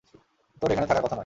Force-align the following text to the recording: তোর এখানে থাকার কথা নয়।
তোর 0.61 0.69
এখানে 0.71 0.87
থাকার 0.87 1.03
কথা 1.03 1.15
নয়। 1.15 1.19